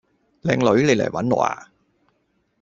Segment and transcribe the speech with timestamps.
[0.41, 1.71] 靚女，你嚟搵我呀